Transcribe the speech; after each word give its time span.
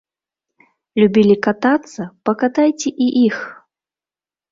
Любілі 1.01 1.35
катацца, 1.47 2.01
пакатайце 2.29 2.89
і 3.07 3.11
іх! 3.27 3.37